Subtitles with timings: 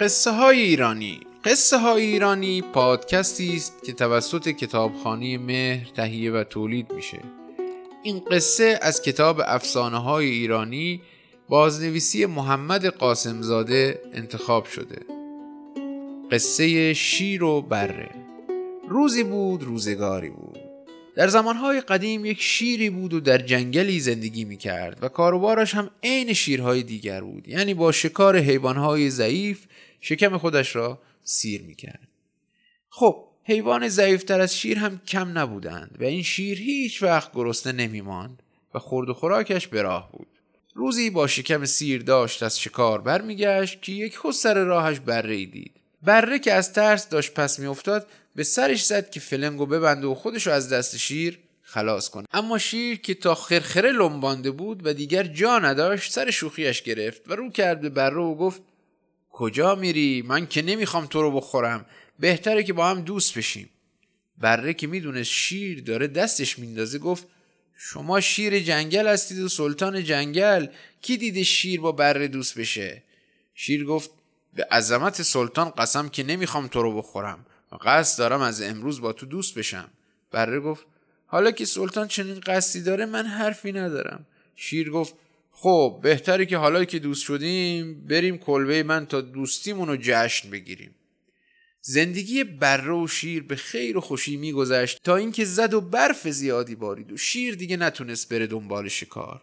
[0.00, 1.20] قصه های ایرانی.
[1.44, 7.20] قصه های ایرانی پادکستی است که توسط کتابخانه مهر تهیه و تولید میشه.
[8.02, 11.00] این قصه از کتاب افسانه های ایرانی
[11.48, 14.98] بازنویسی محمد قاسمزاده انتخاب شده.
[16.32, 18.10] قصه شیر و بره.
[18.88, 20.65] روزی بود روزگاری بود.
[21.16, 25.90] در زمانهای قدیم یک شیری بود و در جنگلی زندگی می کرد و کاروبارش هم
[26.02, 27.48] عین شیرهای دیگر بود.
[27.48, 29.64] یعنی با شکار حیوانهای ضعیف
[30.00, 32.08] شکم خودش را سیر می کرد
[32.90, 38.00] خب حیوان ضعیفتر از شیر هم کم نبودند و این شیر هیچ وقت گرسنه نمی
[38.00, 38.42] ماند
[38.74, 40.26] و خورد و خوراکش به راه بود.
[40.74, 45.72] روزی با شکم سیر داشت از شکار برمیگشت که یک خسر راهش بره دید.
[46.02, 48.06] بره که از ترس داشت پس میافتاد
[48.36, 52.26] به سرش زد که فلنگو ببنده و خودشو از دست شیر خلاص کنه.
[52.32, 57.36] اما شیر که تا خرخره لنبانده بود و دیگر جا نداشت سر شوخیش گرفت و
[57.36, 58.62] رو کرد به بره و گفت
[59.30, 61.86] کجا میری؟ من که نمی‌خوام تو رو بخورم.
[62.18, 63.70] بهتره که با هم دوست بشیم.
[64.38, 67.26] بره که می‌دونست شیر داره دستش میندازه گفت
[67.76, 70.66] شما شیر جنگل هستید و سلطان جنگل.
[71.02, 73.02] کی دیده شیر با بره دوست بشه؟
[73.54, 74.10] شیر گفت
[74.54, 77.46] به عظمت سلطان قسم که نمی‌خوام تو رو بخورم.
[77.72, 79.88] قصد دارم از امروز با تو دوست بشم.
[80.30, 80.86] بره گفت
[81.26, 84.26] حالا که سلطان چنین قصدی داره من حرفی ندارم.
[84.56, 85.14] شیر گفت
[85.50, 90.94] خب بهتره که حالا که دوست شدیم بریم کلبه من تا دوستیمون رو جشن بگیریم.
[91.80, 96.74] زندگی بره و شیر به خیر و خوشی میگذشت تا اینکه زد و برف زیادی
[96.74, 99.40] بارید و شیر دیگه نتونست بره دنبال شکار.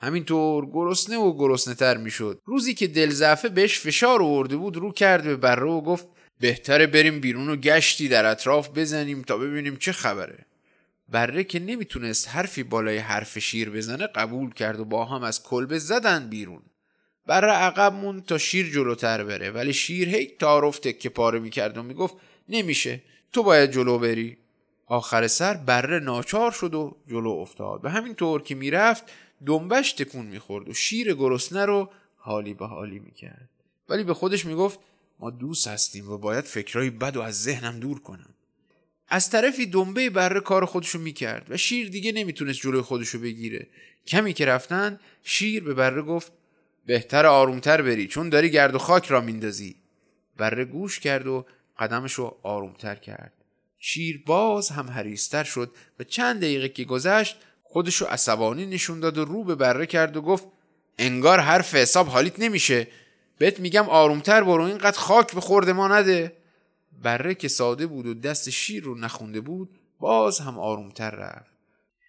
[0.00, 2.40] همینطور گرسنه و گرسنه تر می‌شد.
[2.44, 6.06] روزی که دلزعفه بهش فشار آورده بود رو کرد به بره و گفت
[6.40, 10.38] بهتره بریم بیرون و گشتی در اطراف بزنیم تا ببینیم چه خبره.
[11.08, 15.78] بره که نمی‌تونست حرفی بالای حرف شیر بزنه قبول کرد و با هم از کلبه
[15.78, 16.62] زدن بیرون.
[17.26, 21.82] بره عقب مون تا شیر جلوتر بره ولی شیر هی تعارف تکه پاره می‌کرد و
[21.82, 22.14] می‌گفت
[22.48, 23.00] نمیشه
[23.32, 24.36] تو باید جلو بری.
[24.86, 27.82] آخر سر بره ناچار شد و جلو افتاد.
[27.82, 29.04] به همین طور که می‌رفت
[29.46, 33.48] دنبش تکون می‌خورد و شیر گرسنه رو حالی به حالی می‌کرد.
[33.88, 34.78] ولی به خودش می‌گفت
[35.20, 38.34] ما دوست هستیم و باید فکرهای بد و از ذهنم دور کنم.
[39.08, 43.66] از طرفی دنبه بره کار خودشو می‌کرد و شیر دیگه نمی‌تونست جلوی خودشو بگیره.
[44.06, 46.32] کمی که رفتن شیر به بره گفت
[46.86, 49.76] بهتر آرومتر بری چون داری گرد و خاک را میندازی.
[50.36, 51.46] بره گوش کرد و
[51.78, 53.32] قدمشو آرومتر کرد.
[53.78, 59.24] شیر باز هم حریستر شد و چند دقیقه که گذشت خودشو عصبانی نشون داد و
[59.24, 60.44] رو به بره کرد و گفت
[60.98, 62.86] انگار حرف حساب حالیت نمیشه.
[63.38, 66.32] بهت میگم آرومتر برو اینقدر خاک به خورده ما نده.
[67.02, 69.68] بره که ساده بود و دست شیر رو نخونده بود
[70.00, 71.50] باز هم آرومتر رفت.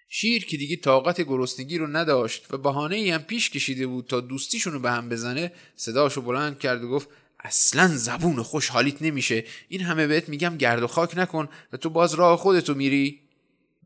[0.09, 4.19] شیر که دیگه طاقت گرسنگی رو نداشت و بهانه ای هم پیش کشیده بود تا
[4.19, 7.09] دوستیشون رو به هم بزنه صداشو بلند کرد و گفت
[7.39, 9.43] اصلا زبون خوش حالیت نمیشه.
[9.67, 13.19] این همه بهت میگم گرد و خاک نکن و تو باز راه خودتو میری.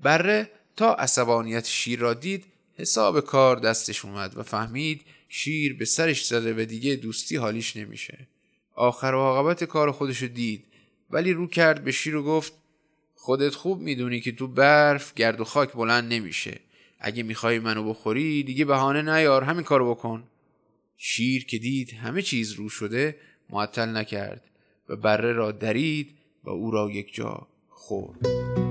[0.02, 2.46] بره تا عصبانیت شیر را دید
[2.78, 8.28] حساب کار دستش اومد و فهمید شیر به سرش زده و دیگه دوستی حالیش نمیشه.
[8.76, 10.66] آخر و عاقبت کار خودشو دید
[11.10, 12.54] ولی رو کرد به شیر و گفت
[13.16, 16.60] خودت خوب می‌دونی که تو برف گرد و خاک بلند نمیشه.
[17.00, 20.24] اگه می‌خوای منو بخوری دیگه بهانه نیار همین کارو بکن.
[20.98, 23.16] شیر که دید همه چیز رو شده
[23.50, 24.42] معطل نکرد
[24.90, 26.10] و بره را درید
[26.44, 28.63] و او را یک جا خورد.